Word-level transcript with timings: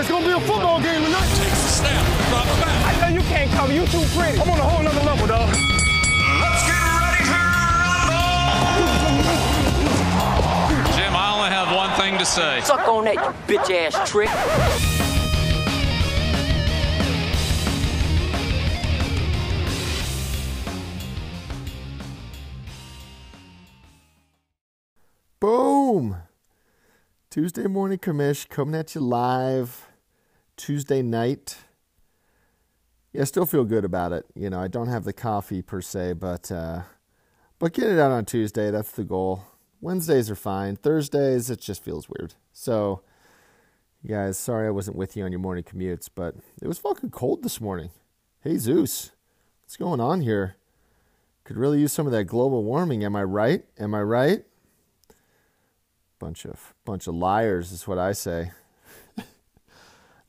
It's 0.00 0.08
gonna 0.08 0.24
be 0.24 0.32
a 0.32 0.40
football 0.40 0.80
game 0.80 1.04
tonight. 1.04 1.28
Takes 1.36 1.62
the 1.62 1.68
snap, 1.68 2.06
drops 2.30 2.58
back. 2.58 2.86
I 2.86 3.00
know 3.02 3.08
you 3.16 3.20
can't 3.28 3.50
cover. 3.50 3.70
You 3.70 3.84
too 3.84 4.02
pretty. 4.18 4.40
I'm 4.40 4.48
on 4.48 4.58
a 4.58 4.62
whole 4.62 4.82
nother 4.82 5.04
level, 5.04 5.26
dog. 5.26 5.46
Let's 5.50 6.64
get 6.64 6.80
ready 6.96 7.22
to 7.28 7.36
rumble. 7.60 8.56
Jim, 10.96 11.14
I 11.14 11.34
only 11.36 11.50
have 11.50 11.76
one 11.76 11.90
thing 12.00 12.16
to 12.16 12.24
say. 12.24 12.62
Suck 12.62 12.88
on 12.88 13.04
that, 13.04 13.16
you 13.16 13.58
bitch 13.58 13.70
ass 13.70 14.10
trick. 14.10 14.30
Boom! 25.40 26.16
Tuesday 27.28 27.66
morning 27.66 27.98
commish 27.98 28.48
coming 28.48 28.74
at 28.74 28.94
you 28.94 29.02
live 29.02 29.89
Tuesday 30.60 31.00
night. 31.00 31.56
Yeah, 33.12 33.22
I 33.22 33.24
still 33.24 33.46
feel 33.46 33.64
good 33.64 33.84
about 33.84 34.12
it. 34.12 34.26
You 34.34 34.50
know, 34.50 34.60
I 34.60 34.68
don't 34.68 34.88
have 34.88 35.04
the 35.04 35.12
coffee 35.12 35.62
per 35.62 35.80
se, 35.80 36.14
but 36.14 36.52
uh, 36.52 36.82
but 37.58 37.72
get 37.72 37.88
it 37.88 37.98
out 37.98 38.10
on 38.10 38.26
Tuesday. 38.26 38.70
That's 38.70 38.92
the 38.92 39.04
goal. 39.04 39.44
Wednesdays 39.80 40.30
are 40.30 40.36
fine. 40.36 40.76
Thursdays 40.76 41.48
it 41.48 41.60
just 41.60 41.82
feels 41.82 42.10
weird. 42.10 42.34
So, 42.52 43.00
guys, 44.06 44.38
sorry 44.38 44.66
I 44.66 44.70
wasn't 44.70 44.98
with 44.98 45.16
you 45.16 45.24
on 45.24 45.32
your 45.32 45.40
morning 45.40 45.64
commutes, 45.64 46.10
but 46.14 46.36
it 46.60 46.68
was 46.68 46.78
fucking 46.78 47.10
cold 47.10 47.42
this 47.42 47.58
morning. 47.58 47.88
Hey 48.42 48.58
Zeus, 48.58 49.12
what's 49.62 49.78
going 49.78 50.00
on 50.00 50.20
here? 50.20 50.56
Could 51.44 51.56
really 51.56 51.80
use 51.80 51.92
some 51.92 52.06
of 52.06 52.12
that 52.12 52.24
global 52.24 52.64
warming. 52.64 53.02
Am 53.02 53.16
I 53.16 53.24
right? 53.24 53.64
Am 53.78 53.94
I 53.94 54.02
right? 54.02 54.44
bunch 56.18 56.44
of 56.44 56.74
bunch 56.84 57.06
of 57.06 57.14
liars 57.14 57.72
is 57.72 57.88
what 57.88 57.98
I 57.98 58.12
say. 58.12 58.52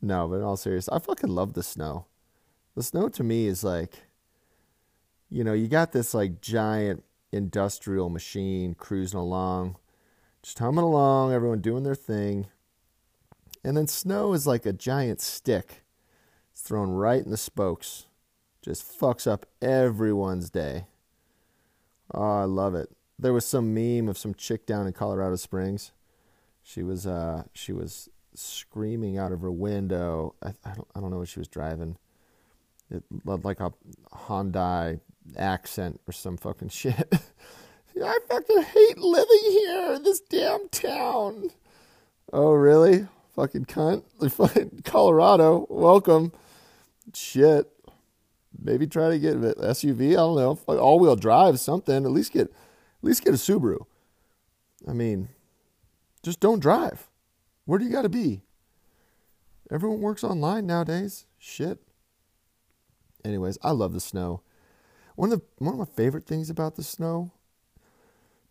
No, 0.02 0.28
but 0.28 0.36
in 0.36 0.44
all 0.44 0.58
seriousness, 0.58 0.96
I 0.96 1.00
fucking 1.00 1.30
love 1.30 1.54
the 1.54 1.64
snow. 1.64 2.06
The 2.76 2.84
snow 2.84 3.10
to 3.10 3.24
me 3.24 3.48
is 3.48 3.64
like 3.64 4.04
you 5.30 5.44
know, 5.46 5.54
you 5.54 5.68
got 5.68 5.94
this 5.94 6.14
like 6.14 6.42
giant 6.42 7.04
industrial 7.32 8.10
machine 8.10 8.74
cruising 8.74 9.20
along, 9.20 9.78
just 10.44 10.60
humming 10.60 10.84
along, 10.84 11.32
everyone 11.32 11.62
doing 11.62 11.84
their 11.84 11.96
thing. 11.96 12.48
And 13.64 13.78
then 13.78 13.88
snow 13.88 14.34
is 14.34 14.46
like 14.46 14.66
a 14.66 14.74
giant 14.74 15.22
stick. 15.22 15.84
It's 16.52 16.62
thrown 16.62 16.90
right 16.90 17.24
in 17.24 17.32
the 17.32 17.38
spokes. 17.38 18.08
Just 18.62 19.00
fucks 19.00 19.26
up 19.26 19.46
everyone's 19.62 20.50
day. 20.50 20.88
Oh, 22.14 22.42
I 22.42 22.44
love 22.44 22.76
it 22.76 22.90
there 23.22 23.34
was 23.34 23.46
some 23.46 23.74
meme 23.74 24.10
of 24.10 24.18
some 24.18 24.34
chick 24.34 24.66
down 24.66 24.88
in 24.88 24.94
Colorado 24.94 25.36
Springs. 25.36 25.92
She 26.64 26.84
was 26.84 27.06
uh 27.06 27.44
she 27.54 27.72
was 27.72 28.10
screaming 28.34 29.18
out 29.18 29.32
of 29.32 29.42
her 29.42 29.52
window. 29.52 30.36
I, 30.42 30.50
I 30.64 30.74
don't 30.74 30.88
I 30.96 31.00
don't 31.00 31.12
know 31.12 31.20
what 31.20 31.30
she 31.30 31.40
was 31.40 31.48
driving. 31.48 31.98
It 32.90 33.04
looked 33.26 33.46
like 33.46 33.60
a 33.60 33.74
Hyundai 34.14 35.00
accent 35.38 36.02
or 36.08 36.12
some 36.12 36.38
fucking 36.38 36.70
shit. 36.70 37.14
I 38.04 38.20
fucking 38.30 38.64
hate 38.64 38.98
living 38.98 39.52
here 39.52 40.00
this 40.00 40.22
damn 40.22 40.70
town. 40.70 41.52
Oh 42.32 42.54
really? 42.54 43.08
Fucking 43.36 43.66
cunt. 43.66 44.04
Fucking 44.32 44.82
Colorado, 44.84 45.66
welcome. 45.70 46.34
Shit. 47.14 47.72
Maybe 48.62 48.86
try 48.86 49.10
to 49.10 49.20
get 49.20 49.36
an 49.36 49.54
SUV. 49.54 50.12
I 50.12 50.16
don't 50.16 50.36
know. 50.36 50.78
All 50.78 51.00
wheel 51.00 51.16
drive, 51.16 51.60
something. 51.60 52.06
At 52.06 52.12
least 52.12 52.34
get 52.34 52.48
at 52.48 52.54
least 53.02 53.24
get 53.24 53.34
a 53.34 53.38
Subaru. 53.38 53.86
I 54.88 54.94
mean, 54.94 55.30
just 56.24 56.40
don't 56.40 56.60
drive. 56.60 57.10
Where 57.66 57.80
do 57.80 57.86
you 57.86 57.92
got 57.92 58.04
to 58.04 58.10
be? 58.10 58.42
Everyone 59.72 60.02
works 60.02 60.24
online 60.24 60.66
nowadays. 60.66 61.26
Shit. 61.38 61.80
Anyways, 63.24 63.58
I 63.62 63.72
love 63.72 63.94
the 63.94 64.00
snow. 64.00 64.42
One 65.16 65.32
of 65.32 65.40
the, 65.40 65.46
one 65.64 65.74
of 65.74 65.80
my 65.80 65.96
favorite 65.96 66.26
things 66.26 66.50
about 66.50 66.76
the 66.76 66.84
snow 66.84 67.32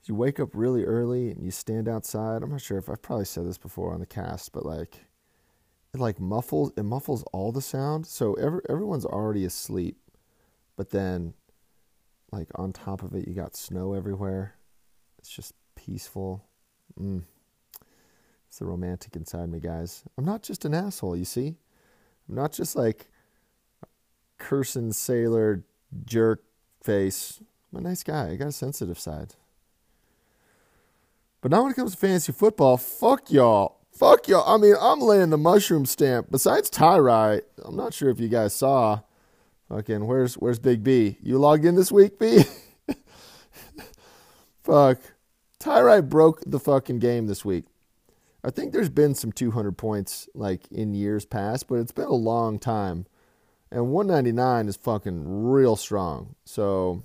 is 0.00 0.08
you 0.08 0.14
wake 0.14 0.40
up 0.40 0.50
really 0.54 0.84
early 0.84 1.30
and 1.30 1.44
you 1.44 1.50
stand 1.50 1.88
outside. 1.88 2.42
I'm 2.42 2.50
not 2.50 2.60
sure 2.60 2.78
if 2.78 2.88
I've 2.88 3.02
probably 3.02 3.24
said 3.24 3.46
this 3.46 3.58
before 3.58 3.92
on 3.92 4.00
the 4.00 4.06
cast, 4.06 4.52
but 4.52 4.64
like 4.64 5.06
it 5.92 6.00
like 6.00 6.20
muffles 6.20 6.72
it 6.76 6.84
muffles 6.84 7.24
all 7.32 7.52
the 7.52 7.60
sound. 7.60 8.06
So 8.06 8.34
every, 8.34 8.60
everyone's 8.68 9.04
already 9.04 9.44
asleep. 9.44 9.98
But 10.76 10.90
then 10.90 11.34
like 12.30 12.48
on 12.54 12.72
top 12.72 13.02
of 13.02 13.14
it, 13.14 13.26
you 13.26 13.34
got 13.34 13.56
snow 13.56 13.94
everywhere. 13.94 14.54
It's 15.18 15.30
just 15.30 15.54
peaceful. 15.74 16.44
Mm. 16.98 17.24
It's 18.50 18.58
the 18.58 18.66
romantic 18.66 19.16
inside 19.16 19.48
me, 19.48 19.60
guys. 19.60 20.02
I'm 20.18 20.26
not 20.26 20.42
just 20.42 20.66
an 20.66 20.74
asshole, 20.74 21.16
you 21.16 21.24
see? 21.24 21.56
I'm 22.28 22.34
not 22.34 22.52
just 22.52 22.76
like 22.76 23.06
cursing 24.38 24.92
sailor 24.92 25.62
jerk 26.04 26.42
face. 26.82 27.40
I'm 27.72 27.78
a 27.78 27.88
nice 27.88 28.02
guy. 28.02 28.30
I 28.30 28.36
got 28.36 28.48
a 28.48 28.52
sensitive 28.52 28.98
side. 28.98 29.36
But 31.40 31.52
now 31.52 31.62
when 31.62 31.70
it 31.72 31.76
comes 31.76 31.92
to 31.92 31.96
fantasy 31.96 32.32
football, 32.32 32.76
fuck 32.76 33.30
y'all. 33.30 33.78
Fuck 33.92 34.28
y'all. 34.28 34.52
I 34.52 34.58
mean, 34.58 34.74
I'm 34.78 35.00
laying 35.00 35.30
the 35.30 35.38
mushroom 35.38 35.86
stamp. 35.86 36.30
Besides 36.30 36.68
Tyrai, 36.70 37.40
I'm 37.64 37.76
not 37.76 37.94
sure 37.94 38.10
if 38.10 38.20
you 38.20 38.28
guys 38.28 38.52
saw 38.52 39.00
Fucking 39.70 40.04
where's 40.04 40.34
where's 40.34 40.58
Big 40.58 40.82
B? 40.82 41.16
You 41.22 41.38
logged 41.38 41.64
in 41.64 41.76
this 41.76 41.92
week, 41.92 42.18
B? 42.18 42.42
Fuck. 44.64 44.98
Tyrite 45.60 46.08
broke 46.08 46.42
the 46.44 46.58
fucking 46.58 46.98
game 46.98 47.28
this 47.28 47.44
week. 47.44 47.66
I 48.42 48.50
think 48.50 48.72
there's 48.72 48.88
been 48.88 49.14
some 49.14 49.32
200 49.32 49.76
points 49.76 50.28
like 50.34 50.66
in 50.70 50.94
years 50.94 51.24
past, 51.24 51.68
but 51.68 51.76
it's 51.76 51.92
been 51.92 52.06
a 52.06 52.12
long 52.14 52.58
time. 52.58 53.06
And 53.70 53.90
199 53.90 54.68
is 54.68 54.76
fucking 54.76 55.50
real 55.50 55.76
strong. 55.76 56.34
So 56.44 57.02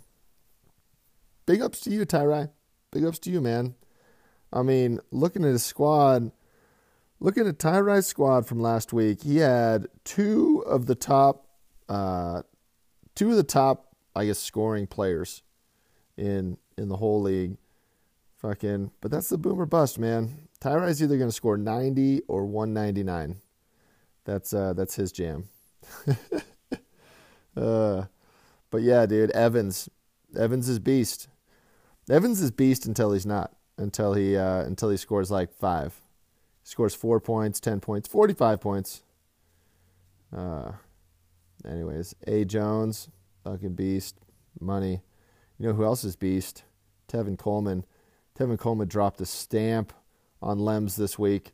big 1.45 1.62
ups 1.62 1.81
to 1.81 1.91
you, 1.91 2.06
Tyrite. 2.06 2.50
Big 2.91 3.06
ups 3.06 3.19
to 3.19 3.31
you, 3.31 3.41
man. 3.41 3.75
I 4.51 4.63
mean, 4.63 5.00
looking 5.12 5.44
at 5.44 5.51
his 5.51 5.63
squad, 5.63 6.31
looking 7.19 7.47
at 7.47 7.59
Tyrite's 7.59 8.07
squad 8.07 8.47
from 8.47 8.59
last 8.59 8.94
week, 8.94 9.24
he 9.24 9.38
had 9.38 9.88
two 10.06 10.63
of 10.66 10.85
the 10.85 10.95
top 10.95 11.45
uh, 11.90 12.41
two 13.16 13.31
of 13.31 13.38
the 13.38 13.44
top, 13.44 13.95
I 14.16 14.25
guess, 14.25 14.40
scoring 14.40 14.88
players 14.88 15.44
in 16.18 16.57
in 16.78 16.90
the 16.90 16.97
whole 16.97 17.22
league. 17.22 17.57
Fucking, 18.38 18.91
but 19.01 19.12
that's 19.12 19.29
the 19.29 19.38
boomer 19.38 19.66
bust, 19.66 19.97
man. 19.97 20.47
Tyrod's 20.65 21.03
either 21.03 21.17
going 21.17 21.29
to 21.29 21.35
score 21.35 21.57
90 21.57 22.23
or 22.27 22.43
199. 22.43 23.35
That's 24.23 24.51
uh, 24.51 24.73
that's 24.73 24.95
his 24.95 25.11
jam. 25.11 25.47
uh, 27.55 28.05
but 28.71 28.81
yeah, 28.81 29.05
dude, 29.05 29.29
Evans, 29.31 29.87
Evans 30.35 30.67
is 30.67 30.79
beast. 30.79 31.27
Evans 32.09 32.41
is 32.41 32.49
beast 32.49 32.87
until 32.87 33.13
he's 33.13 33.27
not. 33.27 33.51
Until 33.77 34.15
he 34.15 34.35
uh, 34.35 34.61
until 34.61 34.89
he 34.89 34.97
scores 34.97 35.29
like 35.29 35.53
five. 35.53 36.01
He 36.63 36.69
scores 36.69 36.95
four 36.95 37.19
points, 37.19 37.59
ten 37.59 37.79
points, 37.79 38.07
forty-five 38.07 38.59
points. 38.59 39.03
Uh, 40.35 40.71
anyways, 41.63 42.15
A. 42.25 42.43
Jones, 42.43 43.09
fucking 43.43 43.75
beast, 43.75 44.17
money. 44.59 45.03
You 45.59 45.67
know 45.67 45.73
who 45.73 45.83
else 45.83 46.03
is 46.03 46.15
beast? 46.15 46.63
Tevin 47.07 47.37
Coleman. 47.37 47.85
Tevin 48.35 48.57
Coleman 48.57 48.87
dropped 48.87 49.21
a 49.21 49.27
stamp 49.27 49.93
on 50.41 50.59
Lems 50.59 50.96
this 50.96 51.18
week. 51.18 51.53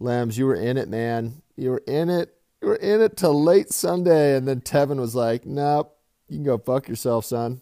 Lems, 0.00 0.38
you 0.38 0.46
were 0.46 0.54
in 0.54 0.76
it, 0.76 0.88
man. 0.88 1.42
You 1.56 1.70
were 1.70 1.82
in 1.86 2.08
it. 2.08 2.34
You 2.62 2.68
were 2.68 2.76
in 2.76 3.00
it 3.00 3.16
till 3.16 3.42
late 3.42 3.70
Sunday, 3.70 4.36
and 4.36 4.46
then 4.46 4.60
Tevin 4.60 4.98
was 4.98 5.14
like, 5.14 5.46
"Nope, 5.46 5.96
you 6.28 6.36
can 6.36 6.44
go 6.44 6.58
fuck 6.58 6.88
yourself, 6.88 7.24
son." 7.24 7.60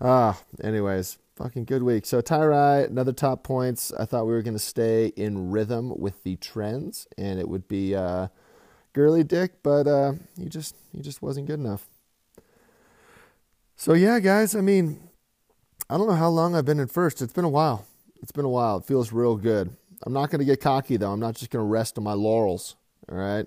Ah, 0.00 0.40
anyways, 0.62 1.18
fucking 1.36 1.64
good 1.64 1.82
week. 1.82 2.06
So 2.06 2.20
Tyrai, 2.20 2.86
another 2.86 3.12
top 3.12 3.44
points. 3.44 3.92
I 3.98 4.04
thought 4.04 4.26
we 4.26 4.32
were 4.32 4.42
gonna 4.42 4.58
stay 4.58 5.08
in 5.16 5.50
rhythm 5.50 5.92
with 5.98 6.22
the 6.22 6.36
trends, 6.36 7.06
and 7.16 7.38
it 7.38 7.48
would 7.48 7.68
be. 7.68 7.94
Uh, 7.94 8.28
girly 8.96 9.22
dick, 9.22 9.62
but 9.62 9.86
uh, 9.86 10.14
he 10.38 10.48
just 10.48 10.74
he 10.90 11.02
just 11.02 11.20
wasn't 11.20 11.46
good 11.46 11.60
enough. 11.60 11.86
So 13.76 13.92
yeah, 13.92 14.18
guys. 14.20 14.56
I 14.56 14.62
mean, 14.62 15.10
I 15.90 15.98
don't 15.98 16.08
know 16.08 16.14
how 16.14 16.30
long 16.30 16.56
I've 16.56 16.64
been 16.64 16.80
in 16.80 16.88
first. 16.88 17.20
It's 17.20 17.34
been 17.34 17.44
a 17.44 17.50
while. 17.50 17.84
It's 18.22 18.32
been 18.32 18.44
a 18.44 18.50
while. 18.50 18.78
It 18.78 18.84
feels 18.84 19.12
real 19.12 19.36
good. 19.36 19.70
I'm 20.04 20.12
not 20.12 20.30
gonna 20.30 20.44
get 20.44 20.60
cocky 20.60 20.96
though. 20.96 21.12
I'm 21.12 21.20
not 21.20 21.34
just 21.36 21.50
gonna 21.50 21.64
rest 21.64 21.98
on 21.98 22.04
my 22.04 22.12
laurels. 22.12 22.76
All 23.10 23.16
right. 23.16 23.46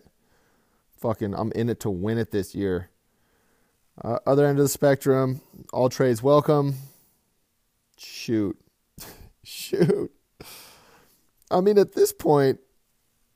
Fucking, 0.97 1.33
I'm 1.33 1.51
in 1.53 1.69
it 1.69 1.79
to 1.81 1.89
win 1.89 2.17
it 2.17 2.31
this 2.31 2.53
year. 2.53 2.89
Uh, 4.01 4.19
other 4.25 4.45
end 4.45 4.59
of 4.59 4.63
the 4.63 4.69
spectrum, 4.69 5.41
all 5.73 5.89
trades 5.89 6.23
welcome. 6.23 6.75
Shoot, 7.97 8.57
shoot. 9.43 10.11
I 11.51 11.61
mean, 11.61 11.77
at 11.77 11.93
this 11.93 12.13
point, 12.13 12.59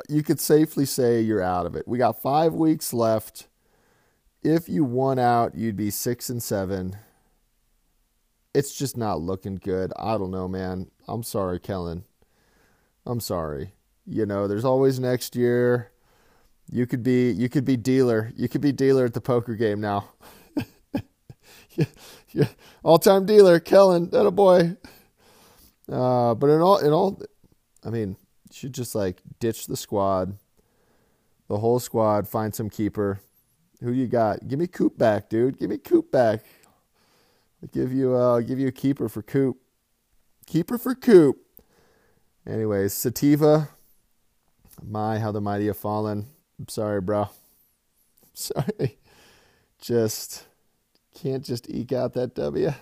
you 0.07 0.24
could 0.24 0.39
safely 0.39 0.86
say 0.86 1.21
you're 1.21 1.41
out 1.41 1.65
of 1.65 1.75
it. 1.75 1.88
We 1.88 1.97
got 1.97 2.21
five 2.21 2.53
weeks 2.53 2.94
left. 2.94 3.47
If 4.41 4.69
you 4.69 4.83
won 4.83 5.19
out, 5.19 5.56
you'd 5.56 5.77
be 5.77 5.89
six 5.89 6.29
and 6.29 6.41
seven. 6.41 6.97
It's 8.53 8.75
just 8.75 8.97
not 8.97 9.21
looking 9.21 9.55
good. 9.55 9.91
I 9.97 10.17
don't 10.17 10.31
know, 10.31 10.47
man. 10.47 10.91
I'm 11.07 11.23
sorry, 11.23 11.59
Kellen. 11.59 12.03
I'm 13.05 13.19
sorry. 13.19 13.73
You 14.05 14.25
know, 14.25 14.47
there's 14.47 14.65
always 14.65 15.00
next 15.00 15.35
year. 15.35 15.91
You 16.69 16.85
could 16.85 17.03
be 17.03 17.31
you 17.31 17.50
could 17.50 17.65
be 17.65 17.77
dealer. 17.77 18.31
You 18.35 18.47
could 18.47 18.61
be 18.61 18.71
dealer 18.71 19.05
at 19.05 19.13
the 19.13 19.21
poker 19.21 19.55
game 19.55 19.81
now. 19.81 20.09
yeah, 21.75 21.85
yeah. 22.31 22.47
All 22.83 23.00
time 23.00 23.25
dealer, 23.25 23.59
Kellen, 23.59 24.09
that 24.11 24.25
a 24.25 24.31
boy. 24.31 24.77
Uh, 25.91 26.33
but 26.35 26.50
in 26.50 26.61
all 26.61 26.77
in 26.77 26.94
all 26.94 27.21
I 27.85 27.89
mean, 27.89 28.09
you 28.09 28.53
should 28.53 28.73
just 28.73 28.95
like 28.95 29.21
ditch 29.39 29.67
the 29.67 29.77
squad. 29.77 30.38
The 31.50 31.57
whole 31.57 31.79
squad, 31.79 32.27
find 32.27 32.55
some 32.55 32.69
keeper. 32.69 33.19
Who 33.81 33.91
you 33.91 34.07
got? 34.07 34.47
Give 34.47 34.57
me 34.59 34.67
Coop 34.67 34.97
back, 34.97 35.29
dude. 35.29 35.59
Give 35.59 35.69
me 35.69 35.77
Coop 35.77 36.11
back. 36.11 36.45
I'll 37.63 37.69
give 37.71 37.94
you 37.94 38.13
uh, 38.13 38.33
I'll 38.33 38.42
give 38.42 38.60
you 38.60 38.68
a 38.68 38.74
keeper 38.74 39.07
for 39.07 39.21
Coop. 39.21 39.57
Keeper 40.45 40.77
for 40.77 40.95
Coop. 40.95 41.38
Anyways, 42.45 42.94
Sativa. 42.94 43.69
My, 44.81 45.19
how 45.19 45.31
the 45.31 45.39
mighty 45.39 45.68
have 45.68 45.77
fallen. 45.77 46.25
I'm 46.60 46.68
sorry, 46.68 47.00
bro. 47.00 47.21
I'm 47.21 47.30
sorry. 48.33 48.98
Just 49.80 50.45
can't 51.15 51.45
just 51.45 51.69
eke 51.69 51.94
out 51.94 52.13
that 52.13 52.36
W. 52.36 52.74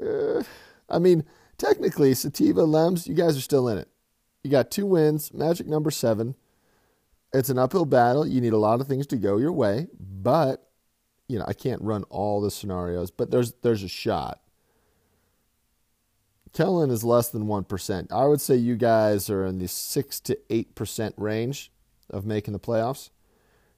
Uh, 0.00 0.42
I 0.88 0.98
mean, 1.00 1.24
technically, 1.58 2.14
Sativa, 2.14 2.62
Lems, 2.62 3.08
you 3.08 3.14
guys 3.14 3.36
are 3.36 3.40
still 3.42 3.66
in 3.68 3.78
it. 3.78 3.88
You 4.44 4.50
got 4.52 4.70
two 4.70 4.86
wins, 4.86 5.34
magic 5.34 5.66
number 5.66 5.90
seven. 5.90 6.36
It's 7.32 7.48
an 7.48 7.58
uphill 7.58 7.86
battle. 7.86 8.26
You 8.26 8.40
need 8.40 8.52
a 8.52 8.58
lot 8.58 8.80
of 8.80 8.86
things 8.86 9.06
to 9.08 9.16
go 9.16 9.36
your 9.36 9.52
way, 9.52 9.88
but 9.98 10.69
you 11.30 11.38
know, 11.38 11.44
I 11.46 11.52
can't 11.52 11.80
run 11.82 12.02
all 12.10 12.40
the 12.40 12.50
scenarios, 12.50 13.10
but 13.10 13.30
there's 13.30 13.52
there's 13.62 13.84
a 13.84 13.88
shot. 13.88 14.40
Kellen 16.52 16.90
is 16.90 17.04
less 17.04 17.28
than 17.28 17.46
1%. 17.46 18.10
I 18.10 18.26
would 18.26 18.40
say 18.40 18.56
you 18.56 18.74
guys 18.74 19.30
are 19.30 19.46
in 19.46 19.58
the 19.58 19.68
6 19.68 20.20
to 20.20 20.36
8% 20.50 21.12
range 21.16 21.70
of 22.08 22.26
making 22.26 22.54
the 22.54 22.58
playoffs. 22.58 23.10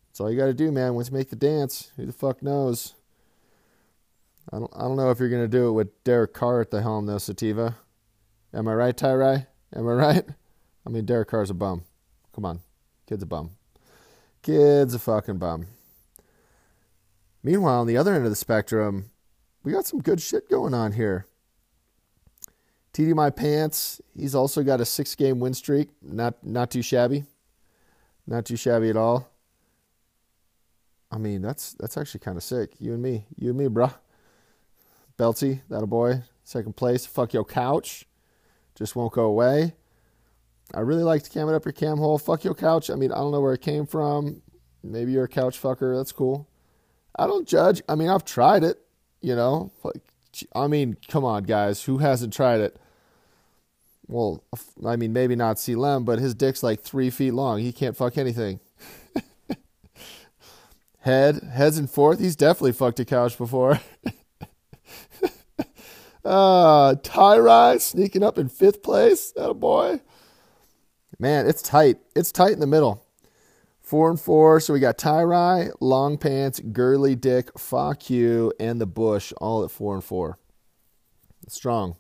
That's 0.09 0.21
all 0.21 0.31
you 0.31 0.39
got 0.39 0.47
to 0.47 0.55
do, 0.55 0.73
man. 0.73 0.95
Once 0.95 1.11
you 1.11 1.15
make 1.15 1.29
the 1.29 1.37
dance, 1.37 1.93
who 1.97 2.07
the 2.07 2.15
fuck 2.15 2.43
knows? 2.43 2.95
I 4.51 4.59
don't, 4.59 4.73
I 4.75 4.81
don't 4.81 4.97
know 4.97 5.11
if 5.11 5.21
you're 5.21 5.29
going 5.29 5.45
to 5.45 5.49
do 5.49 5.69
it 5.69 5.73
with 5.73 6.03
Derek 6.03 6.33
Carr 6.33 6.63
at 6.63 6.71
the 6.71 6.81
helm, 6.81 7.05
though, 7.05 7.19
Sativa. 7.19 7.77
Am 8.55 8.67
I 8.67 8.73
right, 8.75 8.97
Tyrai? 8.97 9.47
Am 9.77 9.87
I 9.87 9.93
right? 9.93 10.25
I 10.87 10.89
mean, 10.89 11.05
Derek 11.05 11.29
Carr's 11.29 11.51
a 11.51 11.55
bum. 11.55 11.83
Come 12.35 12.47
on. 12.47 12.61
Kid's 13.07 13.23
a 13.23 13.27
bum. 13.27 13.51
Kid's 14.41 14.95
a 14.95 14.99
fucking 14.99 15.37
bum. 15.37 15.67
Meanwhile, 17.43 17.81
on 17.81 17.87
the 17.87 17.97
other 17.97 18.15
end 18.15 18.25
of 18.25 18.31
the 18.31 18.37
spectrum, 18.37 19.11
we 19.63 19.73
got 19.73 19.87
some 19.87 20.01
good 20.01 20.21
shit 20.21 20.49
going 20.49 20.75
on 20.75 20.93
here. 20.93 21.27
TD 22.93 23.15
My 23.15 23.31
Pants, 23.31 24.01
he's 24.17 24.35
also 24.35 24.63
got 24.63 24.81
a 24.81 24.85
six 24.85 25.15
game 25.15 25.41
win 25.41 25.55
streak. 25.55 25.89
Not 26.03 26.45
not 26.45 26.71
too 26.71 26.83
shabby. 26.83 27.25
Not 28.27 28.45
too 28.45 28.57
shabby 28.57 28.91
at 28.91 28.97
all. 28.97 29.29
I 31.11 31.19
mean, 31.19 31.43
that's 31.43 31.73
that's 31.75 31.97
actually 31.97 32.21
kind 32.21 32.37
of 32.37 32.43
sick. 32.43 32.75
You 32.79 32.93
and 32.93 33.03
me. 33.03 33.27
You 33.37 33.51
and 33.51 33.59
me, 33.59 33.67
bruh. 33.67 33.95
Belty, 35.19 35.61
that 35.69 35.83
a 35.83 35.87
boy. 35.87 36.23
Second 36.45 36.77
place. 36.77 37.07
Fuck 37.07 37.33
your 37.33 37.45
couch. 37.45 38.07
Just 38.75 38.97
won't 38.97 39.13
go 39.13 39.25
away. 39.25 39.75
I 40.75 40.81
really 40.81 41.03
liked 41.03 41.31
Cam 41.31 41.49
It 41.49 41.55
Up 41.55 41.65
Your 41.65 41.73
Cam 41.73 41.99
Hole. 41.99 42.19
Fuck 42.19 42.45
your 42.45 42.55
couch. 42.55 42.89
I 42.91 42.95
mean, 42.95 43.13
I 43.13 43.17
don't 43.17 43.33
know 43.33 43.41
where 43.41 43.53
it 43.53 43.61
came 43.61 43.87
from. 43.87 44.43
Maybe 44.83 45.13
you're 45.13 45.25
a 45.25 45.29
couch 45.29 45.61
fucker. 45.61 45.97
That's 45.97 46.13
cool. 46.13 46.49
I 47.17 47.27
don't 47.27 47.47
judge. 47.47 47.83
I 47.89 47.95
mean, 47.95 48.09
I've 48.09 48.25
tried 48.25 48.65
it. 48.65 48.79
You 49.21 49.37
know, 49.37 49.71
like, 49.85 50.03
I 50.55 50.67
mean, 50.67 50.97
come 51.09 51.25
on, 51.25 51.45
guys. 51.45 51.85
Who 51.85 51.99
hasn't 51.99 52.33
tried 52.33 52.61
it? 52.61 52.77
Well, 54.09 54.43
I 54.85 54.97
mean, 54.97 55.13
maybe 55.13 55.37
not 55.37 55.59
C. 55.59 55.75
Lem, 55.75 56.05
but 56.05 56.19
his 56.19 56.35
dick's 56.35 56.63
like 56.63 56.81
three 56.81 57.09
feet 57.09 57.33
long. 57.33 57.61
He 57.61 57.73
can't 57.73 57.97
fuck 57.97 58.19
anything. 58.19 58.61
Head, 61.01 61.43
heads 61.43 61.79
and 61.79 61.91
forth. 61.91 62.21
He's 62.21 62.37
definitely 62.37 62.73
fucked 62.73 63.01
a 63.01 63.05
couch 63.05 63.37
before. 63.37 63.81
uh, 66.25 66.95
Tyrai 66.95 67.81
sneaking 67.81 68.23
up 68.23 68.39
in 68.39 68.49
fifth 68.49 68.85
place. 68.85 69.33
That 69.33 69.51
a 69.51 69.55
boy. 69.55 70.01
Man, 71.19 71.49
it's 71.49 71.61
tight. 71.61 71.99
It's 72.15 72.31
tight 72.31 72.53
in 72.53 72.61
the 72.61 72.69
middle. 72.69 73.05
Four 73.93 74.09
and 74.09 74.19
four. 74.19 74.59
So 74.59 74.73
we 74.73 74.81
got 74.81 74.97
Tyrai, 74.97 75.71
Long 75.79 76.17
Pants, 76.17 76.61
Girly 76.61 77.15
Dick, 77.15 77.51
Fuck 77.59 78.09
You, 78.09 78.51
and 78.59 78.81
the 78.81 78.87
Bush 78.87 79.35
all 79.37 79.63
at 79.65 79.71
four 79.71 79.95
and 79.95 80.03
four. 80.03 80.39
Strong. 81.47 81.97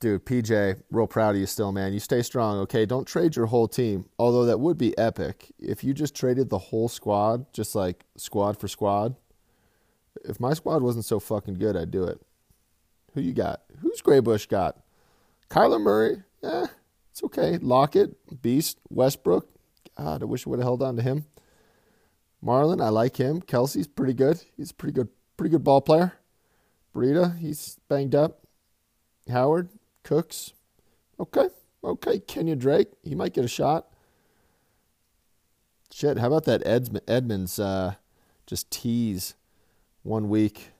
Dude, 0.00 0.24
PJ, 0.24 0.80
real 0.90 1.06
proud 1.06 1.34
of 1.34 1.40
you 1.42 1.46
still, 1.46 1.72
man. 1.72 1.92
You 1.92 2.00
stay 2.00 2.22
strong, 2.22 2.56
okay? 2.60 2.86
Don't 2.86 3.04
trade 3.04 3.36
your 3.36 3.44
whole 3.44 3.68
team. 3.68 4.06
Although 4.18 4.46
that 4.46 4.60
would 4.60 4.78
be 4.78 4.96
epic. 4.96 5.52
If 5.58 5.84
you 5.84 5.92
just 5.92 6.14
traded 6.14 6.48
the 6.48 6.56
whole 6.56 6.88
squad, 6.88 7.52
just 7.52 7.74
like 7.74 8.06
squad 8.16 8.58
for 8.58 8.66
squad. 8.66 9.16
If 10.24 10.40
my 10.40 10.54
squad 10.54 10.80
wasn't 10.80 11.04
so 11.04 11.20
fucking 11.20 11.56
good, 11.56 11.76
I'd 11.76 11.90
do 11.90 12.04
it. 12.04 12.18
Who 13.12 13.20
you 13.20 13.34
got? 13.34 13.60
Who's 13.82 14.00
Graybush 14.00 14.48
got? 14.48 14.78
Kyler 15.50 15.78
Murray? 15.78 16.22
Eh, 16.42 16.66
it's 17.10 17.22
okay. 17.24 17.58
Lockett, 17.58 18.40
Beast, 18.40 18.78
Westbrook. 18.88 19.46
God, 20.00 20.22
I 20.22 20.24
wish 20.24 20.46
I 20.46 20.50
would 20.50 20.60
have 20.60 20.64
held 20.64 20.82
on 20.82 20.96
to 20.96 21.02
him. 21.02 21.26
Marlin, 22.40 22.80
I 22.80 22.88
like 22.88 23.18
him. 23.18 23.42
Kelce's 23.42 23.86
pretty 23.86 24.14
good. 24.14 24.42
He's 24.56 24.70
a 24.70 24.74
pretty 24.74 24.94
good, 24.94 25.08
pretty 25.36 25.50
good 25.50 25.62
ball 25.62 25.82
player. 25.82 26.14
Breida, 26.94 27.36
he's 27.36 27.78
banged 27.86 28.14
up. 28.14 28.46
Howard, 29.28 29.68
Cooks. 30.02 30.54
Okay. 31.18 31.48
Okay. 31.84 32.18
Kenya 32.18 32.56
Drake. 32.56 32.88
He 33.02 33.14
might 33.14 33.34
get 33.34 33.44
a 33.44 33.48
shot. 33.48 33.88
Shit. 35.92 36.16
How 36.16 36.28
about 36.28 36.44
that 36.44 36.66
Eds- 36.66 36.90
Edmonds 37.06 37.58
uh, 37.58 37.96
just 38.46 38.70
tease 38.70 39.34
one 40.02 40.30
week? 40.30 40.70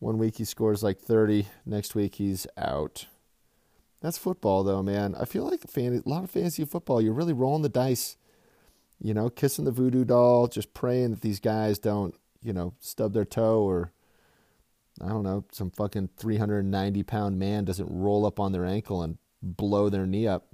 One 0.00 0.18
week 0.18 0.38
he 0.38 0.44
scores 0.44 0.82
like 0.82 0.98
30. 0.98 1.46
Next 1.64 1.94
week 1.94 2.16
he's 2.16 2.48
out. 2.56 3.06
That's 4.00 4.18
football, 4.18 4.64
though, 4.64 4.82
man. 4.82 5.14
I 5.14 5.26
feel 5.26 5.48
like 5.48 5.60
fan- 5.70 6.02
a 6.04 6.08
lot 6.08 6.24
of 6.24 6.30
fantasy 6.30 6.64
football, 6.64 7.00
you're 7.00 7.12
really 7.12 7.32
rolling 7.32 7.62
the 7.62 7.68
dice. 7.68 8.16
You 9.02 9.14
know, 9.14 9.28
kissing 9.28 9.64
the 9.64 9.72
voodoo 9.72 10.04
doll, 10.04 10.46
just 10.46 10.74
praying 10.74 11.10
that 11.10 11.20
these 11.22 11.40
guys 11.40 11.78
don't, 11.78 12.14
you 12.40 12.52
know, 12.52 12.74
stub 12.78 13.12
their 13.12 13.24
toe 13.24 13.62
or 13.62 13.92
I 15.00 15.08
don't 15.08 15.24
know, 15.24 15.44
some 15.52 15.70
fucking 15.70 16.10
390 16.16 17.02
pound 17.02 17.38
man 17.38 17.64
doesn't 17.64 17.88
roll 17.90 18.24
up 18.26 18.38
on 18.38 18.52
their 18.52 18.64
ankle 18.64 19.02
and 19.02 19.18
blow 19.42 19.88
their 19.88 20.06
knee 20.06 20.28
up. 20.28 20.46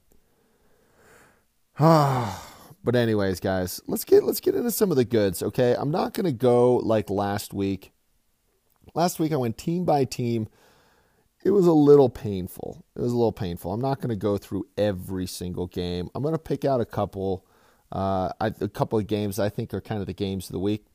but 1.78 2.96
anyways, 2.96 3.40
guys, 3.40 3.80
let's 3.86 4.04
get 4.04 4.24
let's 4.24 4.40
get 4.40 4.54
into 4.54 4.70
some 4.70 4.90
of 4.90 4.96
the 4.96 5.04
goods, 5.04 5.42
okay? 5.42 5.76
I'm 5.78 5.90
not 5.90 6.14
going 6.14 6.26
to 6.26 6.32
go 6.32 6.76
like 6.76 7.10
last 7.10 7.52
week. 7.52 7.92
Last 8.94 9.18
week 9.20 9.32
I 9.32 9.36
went 9.36 9.58
team 9.58 9.84
by 9.84 10.04
team. 10.04 10.48
It 11.44 11.50
was 11.50 11.66
a 11.66 11.72
little 11.72 12.08
painful. 12.08 12.84
It 12.96 13.00
was 13.00 13.12
a 13.12 13.16
little 13.16 13.32
painful. 13.32 13.72
I'm 13.72 13.80
not 13.80 14.00
going 14.00 14.08
to 14.08 14.16
go 14.16 14.38
through 14.38 14.66
every 14.76 15.26
single 15.26 15.66
game. 15.66 16.08
I'm 16.14 16.22
going 16.22 16.34
to 16.34 16.38
pick 16.38 16.64
out 16.64 16.80
a 16.80 16.84
couple 16.84 17.44
uh, 17.92 18.30
a 18.40 18.68
couple 18.68 18.98
of 18.98 19.06
games 19.06 19.38
I 19.38 19.48
think 19.48 19.72
are 19.72 19.80
kind 19.80 20.00
of 20.00 20.06
the 20.06 20.14
games 20.14 20.46
of 20.46 20.52
the 20.52 20.58
week. 20.58 20.86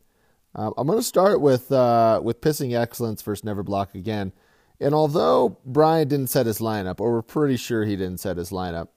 Uh, 0.56 0.72
I'm 0.78 0.88
going 0.88 1.00
to 1.00 1.04
start 1.04 1.42
with 1.42 1.72
uh, 1.72 2.22
with 2.24 2.42
pissing 2.42 2.80
excellence 2.80 3.22
versus 3.22 3.44
never 3.44 3.64
block 3.64 3.96
again. 3.96 4.32
And 4.80 4.94
although 4.94 5.60
Brian 5.66 6.08
didn't 6.08 6.28
set 6.28 6.46
his 6.46 6.60
lineup, 6.60 7.00
or 7.00 7.14
we're 7.14 7.22
pretty 7.22 7.58
sure 7.58 7.86
he 7.86 7.96
didn't 7.96 8.20
set 8.20 8.38
his 8.38 8.50
lineup, 8.50 8.90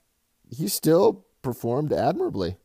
he 0.51 0.69
still 0.69 1.25
performed 1.43 1.93
admirably. 1.93 2.57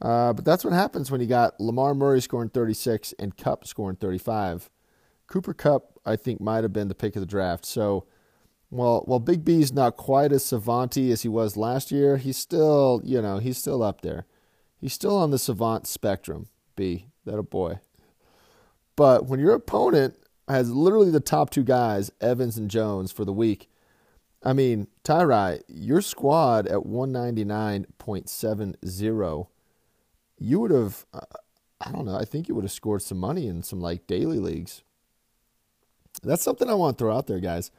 Uh, 0.00 0.32
but 0.32 0.44
that's 0.44 0.64
what 0.64 0.72
happens 0.72 1.10
when 1.10 1.20
you 1.20 1.26
got 1.26 1.58
Lamar 1.60 1.94
Murray 1.94 2.20
scoring 2.20 2.48
36 2.48 3.14
and 3.18 3.36
Kupp 3.36 3.66
scoring 3.66 3.96
35. 3.96 4.68
Cooper 5.28 5.54
Kupp, 5.54 5.98
I 6.04 6.16
think, 6.16 6.40
might 6.40 6.64
have 6.64 6.72
been 6.72 6.88
the 6.88 6.94
pick 6.94 7.14
of 7.14 7.20
the 7.20 7.26
draft. 7.26 7.64
So, 7.64 8.06
while 8.68 9.02
while 9.06 9.20
Big 9.20 9.44
B's 9.44 9.72
not 9.72 9.96
quite 9.96 10.32
as 10.32 10.44
savanty 10.44 11.12
as 11.12 11.22
he 11.22 11.28
was 11.28 11.56
last 11.56 11.92
year, 11.92 12.16
he's 12.16 12.36
still, 12.36 13.00
you 13.04 13.22
know, 13.22 13.38
he's 13.38 13.58
still 13.58 13.82
up 13.82 14.00
there. 14.00 14.26
He's 14.82 14.92
still 14.92 15.16
on 15.16 15.30
the 15.30 15.38
savant 15.38 15.86
spectrum. 15.86 16.48
B, 16.74 17.06
that 17.24 17.38
a 17.38 17.44
boy. 17.44 17.78
But 18.96 19.26
when 19.26 19.38
your 19.38 19.54
opponent 19.54 20.16
has 20.48 20.72
literally 20.72 21.12
the 21.12 21.20
top 21.20 21.50
two 21.50 21.62
guys, 21.62 22.10
Evans 22.20 22.58
and 22.58 22.68
Jones, 22.68 23.12
for 23.12 23.24
the 23.24 23.32
week, 23.32 23.70
I 24.42 24.52
mean, 24.52 24.88
Tyrai, 25.04 25.62
your 25.68 26.02
squad 26.02 26.66
at 26.66 26.80
199.70, 26.80 29.46
you 30.40 30.58
would 30.58 30.72
have, 30.72 31.06
uh, 31.14 31.20
I 31.80 31.92
don't 31.92 32.04
know, 32.04 32.16
I 32.16 32.24
think 32.24 32.48
you 32.48 32.56
would 32.56 32.64
have 32.64 32.72
scored 32.72 33.02
some 33.02 33.18
money 33.18 33.46
in 33.46 33.62
some 33.62 33.80
like 33.80 34.08
daily 34.08 34.40
leagues. 34.40 34.82
That's 36.24 36.42
something 36.42 36.68
I 36.68 36.74
want 36.74 36.98
to 36.98 37.04
throw 37.04 37.16
out 37.16 37.28
there, 37.28 37.38
guys. 37.38 37.70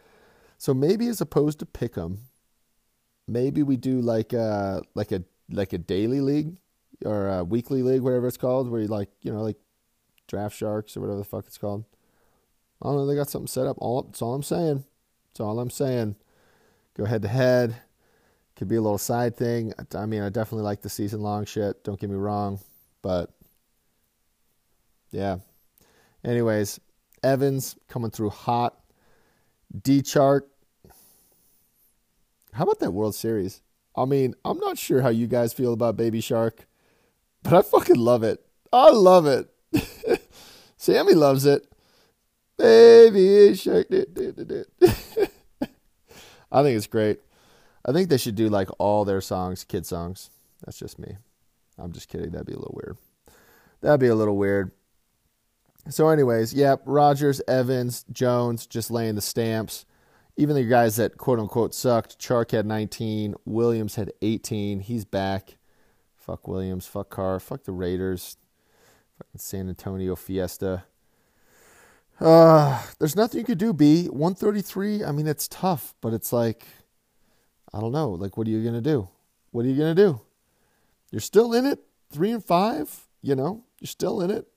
So 0.57 0.73
maybe 0.73 1.09
as 1.09 1.19
opposed 1.19 1.59
to 1.59 1.65
pick 1.65 1.97
'em, 1.97 2.29
maybe 3.27 3.61
we 3.61 3.75
do 3.75 3.99
like 3.99 4.31
a 4.31 4.83
like 4.95 5.11
a 5.11 5.25
like 5.49 5.73
a 5.73 5.77
daily 5.77 6.21
league 6.21 6.55
or 7.05 7.29
a 7.29 7.43
weekly 7.43 7.83
league, 7.83 8.01
whatever 8.01 8.27
it's 8.27 8.37
called, 8.37 8.69
where 8.69 8.81
you 8.81 8.87
like 8.87 9.09
you 9.21 9.31
know 9.31 9.41
like 9.41 9.57
Draft 10.27 10.55
Sharks 10.55 10.95
or 10.95 11.01
whatever 11.01 11.19
the 11.19 11.25
fuck 11.25 11.45
it's 11.45 11.57
called. 11.57 11.85
I 12.81 12.87
don't 12.87 12.97
know. 12.97 13.05
They 13.05 13.15
got 13.15 13.29
something 13.29 13.47
set 13.47 13.67
up. 13.67 13.77
All 13.79 14.03
that's 14.03 14.21
all 14.21 14.33
I'm 14.33 14.43
saying. 14.43 14.83
That's 15.29 15.39
all 15.39 15.59
I'm 15.59 15.69
saying. 15.69 16.15
Go 16.95 17.05
head 17.05 17.21
to 17.23 17.27
head. 17.27 17.75
Could 18.55 18.67
be 18.67 18.75
a 18.75 18.81
little 18.81 18.99
side 18.99 19.35
thing. 19.35 19.73
I 19.95 20.05
mean, 20.05 20.21
I 20.21 20.29
definitely 20.29 20.65
like 20.65 20.81
the 20.81 20.89
season 20.89 21.21
long 21.21 21.45
shit. 21.45 21.83
Don't 21.83 21.99
get 21.99 22.09
me 22.09 22.15
wrong, 22.15 22.59
but 23.01 23.31
yeah. 25.11 25.37
Anyways, 26.23 26.79
Evans 27.23 27.75
coming 27.87 28.11
through 28.11 28.29
hot. 28.29 28.77
D 29.81 30.01
chart. 30.01 30.47
How 32.53 32.63
about 32.63 32.79
that 32.79 32.91
World 32.91 33.15
Series? 33.15 33.61
I 33.95 34.05
mean, 34.05 34.35
I'm 34.45 34.59
not 34.59 34.77
sure 34.77 35.01
how 35.01 35.09
you 35.09 35.27
guys 35.27 35.53
feel 35.53 35.73
about 35.73 35.97
Baby 35.97 36.21
Shark, 36.21 36.67
but 37.43 37.53
I 37.53 37.61
fucking 37.61 37.97
love 37.97 38.23
it. 38.23 38.43
I 38.71 38.89
love 38.89 39.27
it. 39.27 39.49
Sammy 40.77 41.13
loves 41.13 41.45
it. 41.45 41.67
Baby 42.57 43.55
Shark. 43.55 43.87
I 46.51 46.61
think 46.61 46.77
it's 46.77 46.87
great. 46.87 47.19
I 47.85 47.91
think 47.91 48.09
they 48.09 48.17
should 48.17 48.35
do 48.35 48.49
like 48.49 48.69
all 48.79 49.05
their 49.05 49.21
songs, 49.21 49.63
kid 49.63 49.85
songs. 49.85 50.29
That's 50.65 50.77
just 50.77 50.97
me. 50.99 51.17
I'm 51.77 51.91
just 51.91 52.09
kidding. 52.09 52.31
That'd 52.31 52.47
be 52.47 52.53
a 52.53 52.57
little 52.59 52.79
weird. 52.81 52.97
That'd 53.81 53.99
be 53.99 54.07
a 54.07 54.15
little 54.15 54.37
weird. 54.37 54.71
So, 55.89 56.07
anyways, 56.07 56.53
yep, 56.53 56.81
Rogers, 56.85 57.41
Evans, 57.47 58.05
Jones 58.11 58.65
just 58.65 58.89
laying 58.89 59.15
the 59.15 59.21
stamps. 59.21 59.85
Even 60.37 60.55
the 60.55 60.63
guys 60.63 60.95
that 60.95 61.17
quote 61.17 61.39
unquote 61.39 61.75
sucked. 61.75 62.17
Chark 62.19 62.51
had 62.51 62.65
19. 62.65 63.35
Williams 63.45 63.95
had 63.95 64.13
18. 64.21 64.79
He's 64.79 65.05
back. 65.05 65.57
Fuck 66.25 66.47
Williams. 66.47 66.87
Fuck 66.87 67.09
Carr. 67.09 67.37
Fuck 67.41 67.65
the 67.65 67.73
Raiders. 67.73 68.37
Fucking 69.17 69.39
San 69.39 69.67
Antonio 69.67 70.15
Fiesta. 70.15 70.85
Uh, 72.21 72.81
there's 72.97 73.17
nothing 73.17 73.39
you 73.39 73.45
could 73.45 73.57
do, 73.57 73.73
B. 73.73 74.05
133, 74.05 75.03
I 75.03 75.11
mean, 75.11 75.27
it's 75.27 75.49
tough, 75.49 75.93
but 75.99 76.13
it's 76.13 76.31
like, 76.31 76.65
I 77.73 77.81
don't 77.81 77.91
know. 77.91 78.11
Like, 78.11 78.37
what 78.37 78.47
are 78.47 78.51
you 78.51 78.61
going 78.61 78.75
to 78.75 78.81
do? 78.81 79.09
What 79.51 79.65
are 79.65 79.67
you 79.67 79.75
going 79.75 79.93
to 79.93 80.01
do? 80.01 80.21
You're 81.11 81.19
still 81.19 81.53
in 81.53 81.65
it, 81.65 81.79
three 82.09 82.31
and 82.31 82.43
five, 82.43 83.07
you 83.21 83.35
know, 83.35 83.65
you're 83.81 83.87
still 83.87 84.21
in 84.21 84.31
it. 84.31 84.47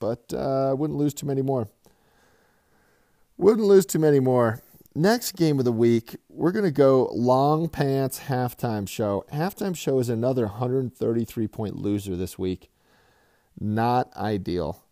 But 0.00 0.32
uh, 0.34 0.70
I 0.70 0.72
wouldn't 0.72 0.98
lose 0.98 1.14
too 1.14 1.26
many 1.26 1.42
more. 1.42 1.68
Wouldn't 3.36 3.66
lose 3.66 3.86
too 3.86 4.00
many 4.00 4.18
more. 4.18 4.60
Next 4.94 5.36
game 5.36 5.58
of 5.58 5.64
the 5.64 5.72
week, 5.72 6.16
we're 6.28 6.52
going 6.52 6.66
to 6.66 6.70
go 6.70 7.08
long 7.14 7.70
pants 7.70 8.20
halftime 8.28 8.86
show. 8.86 9.24
Halftime 9.32 9.74
show 9.74 9.98
is 10.00 10.10
another 10.10 10.44
133 10.44 11.48
point 11.48 11.76
loser 11.76 12.14
this 12.14 12.38
week. 12.38 12.70
Not 13.58 14.14
ideal. 14.14 14.84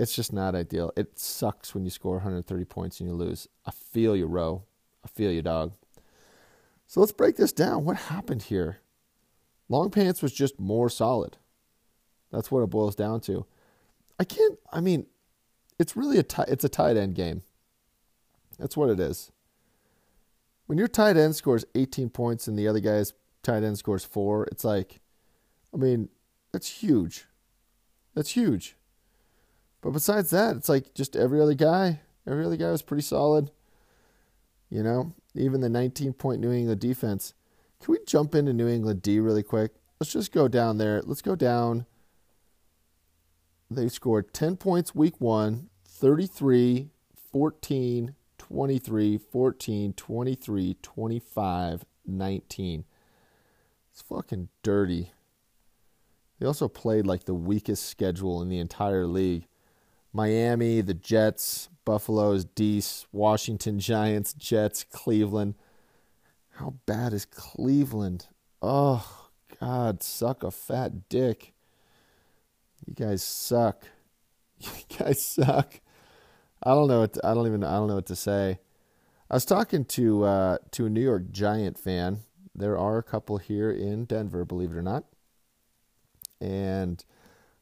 It's 0.00 0.16
just 0.16 0.32
not 0.32 0.56
ideal. 0.56 0.92
It 0.96 1.20
sucks 1.20 1.74
when 1.74 1.84
you 1.84 1.90
score 1.90 2.14
130 2.14 2.64
points 2.64 2.98
and 2.98 3.08
you 3.08 3.14
lose. 3.14 3.46
I 3.64 3.70
feel 3.70 4.16
you, 4.16 4.26
Row. 4.26 4.64
I 5.04 5.08
feel 5.08 5.30
you, 5.30 5.42
dog. 5.42 5.74
So 6.88 6.98
let's 6.98 7.12
break 7.12 7.36
this 7.36 7.52
down. 7.52 7.84
What 7.84 7.96
happened 7.96 8.44
here? 8.44 8.78
Long 9.68 9.90
pants 9.90 10.22
was 10.22 10.32
just 10.32 10.58
more 10.58 10.90
solid. 10.90 11.36
That's 12.32 12.50
what 12.50 12.62
it 12.62 12.70
boils 12.70 12.96
down 12.96 13.20
to. 13.22 13.46
I 14.18 14.24
can't. 14.24 14.58
I 14.72 14.80
mean, 14.80 15.06
it's 15.78 15.96
really 15.96 16.18
a 16.18 16.24
t- 16.24 16.42
it's 16.48 16.64
a 16.64 16.68
tight 16.68 16.96
end 16.96 17.14
game. 17.14 17.42
That's 18.58 18.76
what 18.76 18.90
it 18.90 18.98
is. 18.98 19.30
When 20.66 20.78
your 20.78 20.88
tight 20.88 21.16
end 21.16 21.36
scores 21.36 21.64
18 21.74 22.10
points 22.10 22.48
and 22.48 22.58
the 22.58 22.68
other 22.68 22.80
guy's 22.80 23.12
tight 23.42 23.62
end 23.62 23.78
scores 23.78 24.04
four, 24.04 24.44
it's 24.46 24.64
like, 24.64 25.00
I 25.72 25.76
mean, 25.76 26.08
that's 26.52 26.82
huge. 26.82 27.26
That's 28.14 28.30
huge. 28.30 28.76
But 29.80 29.92
besides 29.92 30.30
that, 30.30 30.56
it's 30.56 30.68
like 30.68 30.94
just 30.94 31.14
every 31.14 31.40
other 31.40 31.54
guy. 31.54 32.00
Every 32.26 32.44
other 32.44 32.56
guy 32.56 32.72
was 32.72 32.82
pretty 32.82 33.04
solid. 33.04 33.52
You 34.68 34.82
know, 34.82 35.12
even 35.36 35.60
the 35.60 35.68
19 35.68 36.12
point 36.14 36.40
New 36.40 36.50
England 36.50 36.80
defense. 36.80 37.34
Can 37.80 37.92
we 37.92 37.98
jump 38.04 38.34
into 38.34 38.52
New 38.52 38.66
England 38.66 39.02
D 39.02 39.20
really 39.20 39.44
quick? 39.44 39.72
Let's 40.00 40.12
just 40.12 40.32
go 40.32 40.48
down 40.48 40.78
there. 40.78 41.02
Let's 41.02 41.22
go 41.22 41.36
down. 41.36 41.86
They 43.70 43.88
scored 43.88 44.34
10 44.34 44.56
points 44.56 44.94
week 44.94 45.20
one, 45.20 45.68
33, 45.86 46.90
14, 47.32 48.14
23, 48.48 49.18
14, 49.18 49.92
23, 49.92 50.76
25, 50.82 51.84
19. 52.06 52.84
It's 53.92 54.02
fucking 54.02 54.48
dirty. 54.62 55.10
They 56.38 56.46
also 56.46 56.68
played 56.68 57.06
like 57.06 57.24
the 57.24 57.34
weakest 57.34 57.86
schedule 57.86 58.42
in 58.42 58.48
the 58.48 58.58
entire 58.58 59.06
league. 59.06 59.46
Miami, 60.12 60.80
the 60.80 60.94
Jets, 60.94 61.68
Buffalo's 61.84 62.44
Dees, 62.44 63.06
Washington 63.12 63.80
Giants, 63.80 64.32
Jets, 64.32 64.84
Cleveland. 64.84 65.54
How 66.52 66.74
bad 66.86 67.12
is 67.12 67.24
Cleveland? 67.24 68.26
Oh, 68.62 69.28
God, 69.60 70.02
suck 70.02 70.42
a 70.42 70.50
fat 70.50 71.08
dick. 71.08 71.52
You 72.86 72.94
guys 72.94 73.22
suck. 73.22 73.84
You 74.60 74.98
guys 74.98 75.20
suck. 75.20 75.80
I 76.62 76.70
don't 76.70 76.88
know. 76.88 77.00
What 77.00 77.18
I 77.24 77.34
don't 77.34 77.46
even. 77.46 77.64
I 77.64 77.72
don't 77.72 77.88
know 77.88 77.96
what 77.96 78.06
to 78.06 78.16
say. 78.16 78.58
I 79.30 79.34
was 79.34 79.44
talking 79.44 79.84
to 79.84 80.24
uh, 80.24 80.58
to 80.72 80.86
a 80.86 80.90
New 80.90 81.02
York 81.02 81.30
Giant 81.30 81.78
fan. 81.78 82.20
There 82.54 82.78
are 82.78 82.98
a 82.98 83.02
couple 83.02 83.38
here 83.38 83.70
in 83.70 84.04
Denver, 84.04 84.44
believe 84.44 84.70
it 84.70 84.76
or 84.76 84.82
not, 84.82 85.04
and 86.40 87.04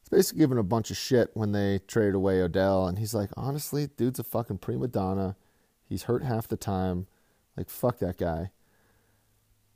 it's 0.05 0.09
basically 0.09 0.39
giving 0.39 0.57
a 0.59 0.63
bunch 0.63 0.91
of 0.91 0.97
shit 0.97 1.31
when 1.33 1.51
they 1.51 1.79
traded 1.87 2.13
away 2.13 2.41
Odell. 2.41 2.87
And 2.87 2.99
he's 2.99 3.15
like, 3.15 3.31
honestly, 3.35 3.87
dude's 3.87 4.19
a 4.19 4.23
fucking 4.23 4.59
prima 4.59 4.87
donna. 4.87 5.35
He's 5.83 6.03
hurt 6.03 6.23
half 6.23 6.47
the 6.47 6.57
time. 6.57 7.07
Like, 7.57 7.69
fuck 7.69 7.99
that 7.99 8.17
guy. 8.17 8.51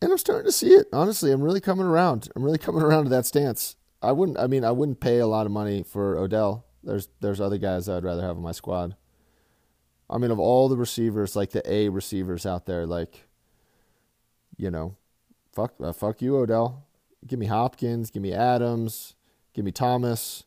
And 0.02 0.12
I'm 0.12 0.18
starting 0.18 0.46
to 0.46 0.52
see 0.52 0.70
it. 0.70 0.88
Honestly, 0.94 1.32
I'm 1.32 1.42
really 1.42 1.60
coming 1.60 1.86
around. 1.86 2.30
I'm 2.36 2.44
really 2.44 2.58
coming 2.60 2.84
around 2.84 3.06
to 3.06 3.10
that 3.10 3.26
stance. 3.26 3.76
I 4.02 4.12
wouldn't. 4.12 4.40
I 4.40 4.48
mean, 4.48 4.64
I 4.64 4.72
wouldn't 4.72 5.00
pay 5.00 5.18
a 5.18 5.28
lot 5.28 5.46
of 5.46 5.52
money 5.52 5.84
for 5.84 6.18
Odell. 6.18 6.66
There's 6.84 7.10
there's 7.20 7.42
other 7.42 7.58
guys 7.58 7.90
I'd 7.90 8.04
rather 8.04 8.22
have 8.22 8.38
on 8.38 8.44
my 8.44 8.54
squad. 8.54 8.96
I 10.10 10.18
mean, 10.18 10.32
of 10.32 10.40
all 10.40 10.70
the 10.70 10.78
receivers, 10.78 11.36
like 11.36 11.52
the 11.52 11.72
A 11.72 11.90
receivers 11.90 12.46
out 12.46 12.66
there, 12.66 12.86
like, 12.86 13.28
you 14.58 14.72
know, 14.72 14.96
fuck, 15.54 15.74
uh, 15.82 15.94
fuck 15.94 16.22
you, 16.22 16.38
Odell. 16.38 16.86
Give 17.28 17.38
me 17.38 17.46
Hopkins. 17.46 18.10
Give 18.10 18.24
me 18.24 18.34
Adams. 18.34 19.16
Give 19.54 19.66
me 19.66 19.72
Thomas. 19.72 20.46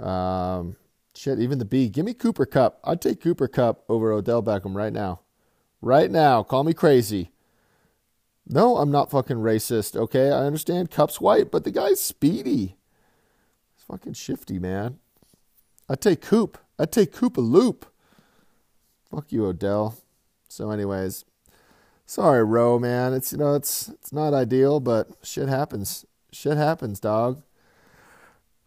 Um, 0.00 0.76
shit, 1.14 1.38
even 1.38 1.58
the 1.58 1.64
B. 1.64 1.88
Give 1.88 2.04
me 2.04 2.14
Cooper 2.14 2.46
Kupp. 2.46 2.80
I'd 2.84 3.00
take 3.00 3.20
Cooper 3.20 3.48
Kupp 3.48 3.84
over 3.88 4.10
Odell 4.12 4.42
Beckham 4.42 4.74
right 4.74 4.92
now. 4.92 5.20
Right 5.80 6.10
now. 6.10 6.42
Call 6.42 6.64
me 6.64 6.72
crazy. 6.72 7.30
No, 8.46 8.76
I'm 8.76 8.90
not 8.90 9.10
fucking 9.10 9.38
racist, 9.38 9.96
okay? 9.96 10.30
I 10.30 10.44
understand 10.44 10.90
Kupp's 10.90 11.20
white, 11.20 11.50
but 11.50 11.64
the 11.64 11.70
guy's 11.70 12.00
speedy. 12.00 12.76
He's 13.74 13.84
fucking 13.86 14.12
shifty, 14.14 14.58
man. 14.58 14.98
I'd 15.88 16.00
take 16.00 16.20
Coop. 16.20 16.58
I'd 16.78 16.92
take 16.92 17.12
Coop 17.12 17.36
a 17.36 17.40
loop. 17.40 17.86
Fuck 19.10 19.32
you, 19.32 19.46
Odell. 19.46 19.96
So, 20.48 20.70
anyways, 20.70 21.24
sorry, 22.06 22.44
Row, 22.44 22.78
man. 22.78 23.12
It's 23.12 23.32
you 23.32 23.38
know, 23.38 23.54
it's 23.54 23.88
it's 23.88 24.12
not 24.12 24.34
ideal, 24.34 24.80
but 24.80 25.08
shit 25.22 25.48
happens. 25.48 26.04
Shit 26.32 26.56
happens, 26.56 27.00
dog. 27.00 27.42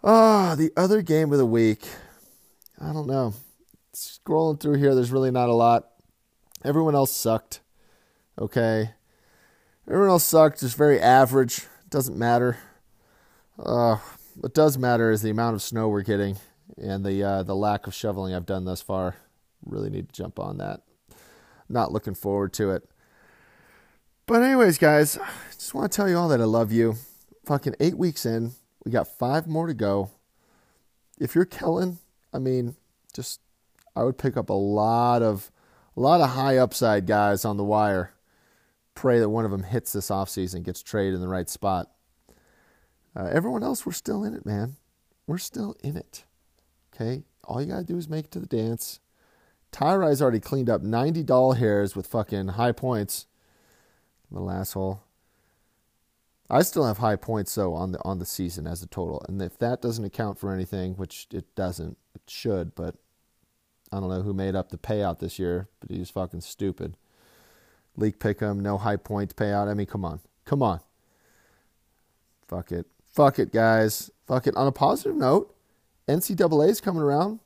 Ah, 0.03 0.51
oh, 0.51 0.55
the 0.55 0.71
other 0.77 1.01
game 1.01 1.31
of 1.31 1.37
the 1.37 1.45
week. 1.45 1.87
I 2.79 2.93
don't 2.93 3.07
know. 3.07 3.33
Scrolling 3.93 4.59
through 4.59 4.75
here, 4.75 4.93
there's 4.93 5.11
really 5.11 5.31
not 5.31 5.49
a 5.49 5.53
lot. 5.53 5.89
Everyone 6.63 6.95
else 6.95 7.15
sucked. 7.15 7.61
Okay. 8.39 8.91
Everyone 9.87 10.09
else 10.09 10.23
sucked, 10.23 10.59
just 10.59 10.77
very 10.77 10.99
average. 10.99 11.65
Doesn't 11.89 12.17
matter. 12.17 12.57
Uh, 13.57 13.97
what 14.35 14.53
does 14.53 14.77
matter 14.77 15.11
is 15.11 15.21
the 15.21 15.29
amount 15.29 15.55
of 15.55 15.61
snow 15.61 15.87
we're 15.87 16.03
getting 16.03 16.37
and 16.77 17.03
the 17.03 17.23
uh, 17.23 17.43
the 17.43 17.55
lack 17.55 17.87
of 17.87 17.93
shoveling 17.93 18.33
I've 18.33 18.45
done 18.45 18.65
thus 18.65 18.81
far. 18.81 19.15
Really 19.65 19.89
need 19.89 20.09
to 20.09 20.13
jump 20.13 20.39
on 20.39 20.57
that. 20.57 20.81
Not 21.69 21.91
looking 21.91 22.13
forward 22.13 22.53
to 22.53 22.71
it. 22.71 22.89
But 24.25 24.43
anyways, 24.43 24.77
guys, 24.77 25.17
just 25.53 25.73
want 25.73 25.91
to 25.91 25.95
tell 25.95 26.09
you 26.09 26.17
all 26.17 26.29
that 26.29 26.41
I 26.41 26.45
love 26.45 26.71
you. 26.71 26.95
Fucking 27.45 27.75
eight 27.79 27.97
weeks 27.97 28.25
in, 28.25 28.51
we 28.83 28.91
got 28.91 29.07
five 29.07 29.47
more 29.47 29.67
to 29.67 29.73
go. 29.73 30.11
If 31.19 31.33
you're 31.33 31.45
Kellen, 31.45 31.99
I 32.33 32.39
mean, 32.39 32.75
just 33.13 33.39
I 33.95 34.03
would 34.03 34.17
pick 34.17 34.37
up 34.37 34.49
a 34.49 34.53
lot 34.53 35.21
of 35.21 35.51
a 35.95 35.99
lot 35.99 36.21
of 36.21 36.31
high 36.31 36.57
upside 36.57 37.07
guys 37.07 37.45
on 37.45 37.57
the 37.57 37.63
wire 37.63 38.13
pray 38.97 39.19
that 39.19 39.29
one 39.29 39.45
of 39.45 39.51
them 39.51 39.63
hits 39.63 39.93
this 39.93 40.09
offseason, 40.09 40.63
gets 40.63 40.81
traded 40.81 41.13
in 41.13 41.21
the 41.21 41.27
right 41.27 41.49
spot. 41.49 41.91
Uh, 43.15 43.29
everyone 43.31 43.63
else, 43.63 43.85
we're 43.85 43.91
still 43.91 44.23
in 44.23 44.33
it, 44.33 44.45
man. 44.45 44.75
We're 45.27 45.37
still 45.37 45.75
in 45.83 45.95
it. 45.95 46.23
Okay? 46.93 47.23
All 47.43 47.61
you 47.61 47.67
got 47.67 47.77
to 47.77 47.83
do 47.83 47.97
is 47.97 48.09
make 48.09 48.25
it 48.25 48.31
to 48.31 48.39
the 48.39 48.47
dance. 48.47 48.99
Tyrai's 49.71 50.21
already 50.21 50.39
cleaned 50.39 50.69
up 50.69 50.81
90 50.81 51.23
doll 51.23 51.53
hairs 51.53 51.95
with 51.95 52.07
fucking 52.07 52.49
high 52.49 52.71
points. 52.71 53.27
Little 54.31 54.51
asshole. 54.51 55.03
I 56.49 56.61
still 56.61 56.85
have 56.85 56.99
high 56.99 57.17
points 57.17 57.53
though 57.55 57.73
on 57.73 57.91
the 57.91 57.99
on 58.03 58.19
the 58.19 58.25
season 58.25 58.67
as 58.67 58.81
a 58.81 58.87
total, 58.87 59.23
and 59.27 59.41
if 59.41 59.57
that 59.57 59.81
doesn't 59.81 60.05
account 60.05 60.39
for 60.39 60.53
anything, 60.53 60.93
which 60.95 61.27
it 61.33 61.53
doesn't, 61.55 61.97
it 62.15 62.21
should, 62.27 62.73
but 62.73 62.95
I 63.91 63.99
don't 63.99 64.09
know 64.09 64.21
who 64.21 64.33
made 64.33 64.55
up 64.55 64.69
the 64.69 64.77
payout 64.77 65.19
this 65.19 65.39
year, 65.39 65.67
but 65.79 65.91
he's 65.91 66.09
fucking 66.09 66.41
stupid. 66.41 66.97
League 67.95 68.19
pick 68.19 68.41
'em, 68.41 68.59
no 68.59 68.77
high 68.77 68.95
points 68.95 69.33
payout. 69.33 69.67
I 69.67 69.73
mean, 69.73 69.87
come 69.87 70.05
on. 70.05 70.21
Come 70.45 70.61
on. 70.61 70.79
Fuck 72.47 72.71
it. 72.71 72.85
Fuck 73.05 73.39
it, 73.39 73.51
guys. 73.51 74.11
Fuck 74.25 74.47
it. 74.47 74.55
On 74.55 74.67
a 74.67 74.71
positive 74.71 75.15
note, 75.15 75.53
NCAA's 76.07 76.79
coming 76.79 77.01
around. 77.01 77.39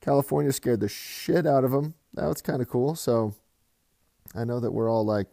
California 0.00 0.52
scared 0.52 0.80
the 0.80 0.88
shit 0.88 1.46
out 1.46 1.64
of 1.64 1.70
them. 1.70 1.94
That 2.14 2.26
was 2.26 2.42
kind 2.42 2.62
of 2.62 2.68
cool. 2.68 2.94
So 2.94 3.34
I 4.34 4.44
know 4.44 4.60
that 4.60 4.72
we're 4.72 4.90
all 4.90 5.04
like, 5.04 5.26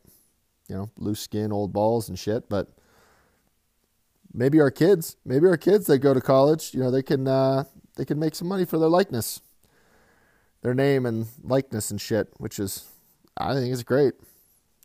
you 0.67 0.75
know, 0.75 0.89
loose 0.97 1.21
skin, 1.21 1.51
old 1.51 1.71
balls 1.71 2.09
and 2.09 2.19
shit, 2.19 2.49
but 2.49 2.77
maybe 4.33 4.59
our 4.59 4.71
kids, 4.71 5.15
maybe 5.25 5.47
our 5.47 5.57
kids 5.57 5.87
that 5.87 5.99
go 5.99 6.13
to 6.13 6.21
college, 6.21 6.73
you 6.73 6.79
know, 6.79 6.91
they 6.91 7.03
can 7.03 7.27
uh, 7.27 7.63
they 7.95 8.05
can 8.05 8.19
make 8.19 8.35
some 8.35 8.47
money 8.47 8.65
for 8.65 8.77
their 8.77 8.89
likeness, 8.89 9.41
their 10.61 10.73
name 10.73 11.05
and 11.05 11.27
likeness 11.43 11.89
and 11.89 12.01
shit, 12.01 12.29
which 12.37 12.59
is 12.59 12.85
I 13.37 13.53
think 13.53 13.73
is 13.73 13.83
great. 13.83 14.13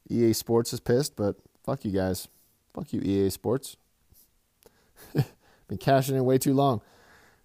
EA 0.08 0.32
Sports 0.32 0.72
is 0.72 0.80
pissed, 0.80 1.16
but 1.16 1.36
fuck 1.64 1.84
you 1.84 1.90
guys. 1.90 2.28
Fuck 2.74 2.92
you, 2.92 3.00
EA 3.00 3.30
Sports. 3.30 3.76
Been 5.68 5.78
cashing 5.78 6.16
in 6.16 6.24
way 6.24 6.38
too 6.38 6.54
long. 6.54 6.80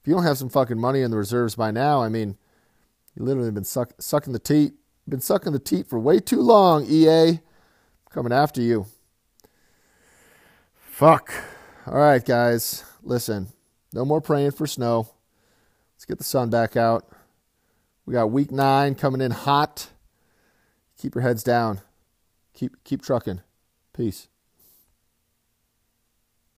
If 0.07 0.11
you 0.11 0.15
don't 0.15 0.23
have 0.23 0.37
some 0.37 0.47
fucking 0.47 0.79
money 0.79 1.01
in 1.01 1.11
the 1.11 1.17
reserves 1.17 1.55
by 1.55 1.69
now, 1.69 2.01
I 2.01 2.07
mean, 2.07 2.37
you 3.13 3.25
literally 3.25 3.51
been 3.51 3.65
suck, 3.65 3.91
sucking 3.99 4.31
the 4.31 4.39
teat. 4.39 4.71
Been 5.05 5.19
sucking 5.19 5.51
the 5.51 5.59
teat 5.59 5.85
for 5.85 5.99
way 5.99 6.21
too 6.21 6.39
long, 6.39 6.85
EA. 6.85 7.41
Coming 8.09 8.31
after 8.31 8.61
you. 8.61 8.85
Fuck. 10.77 11.33
All 11.85 11.97
right, 11.97 12.23
guys. 12.23 12.85
Listen, 13.03 13.49
no 13.91 14.05
more 14.05 14.21
praying 14.21 14.51
for 14.51 14.65
snow. 14.65 15.09
Let's 15.97 16.05
get 16.05 16.19
the 16.19 16.23
sun 16.23 16.49
back 16.49 16.77
out. 16.77 17.11
We 18.05 18.13
got 18.13 18.31
week 18.31 18.49
nine 18.49 18.95
coming 18.95 19.19
in 19.19 19.31
hot. 19.31 19.89
Keep 20.97 21.15
your 21.15 21.21
heads 21.23 21.43
down. 21.43 21.81
Keep 22.53 22.81
keep 22.85 23.01
trucking. 23.01 23.41
Peace. 23.91 24.29